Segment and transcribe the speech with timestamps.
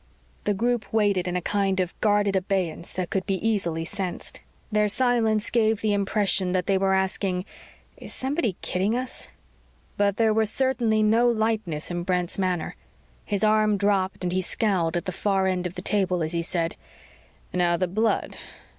[0.45, 4.39] The group waited in a kind of guarded abeyance that could be easily sensed.
[4.71, 7.45] Their silence gave the impression that they were asking:
[7.97, 9.27] Is somebody kidding us?
[9.97, 12.75] But there was certainly no lightness in Brent's manner.
[13.25, 16.41] His arm dropped and he scowled at the far end of the table as he
[16.41, 16.75] said,
[17.53, 18.37] "Now, the blood.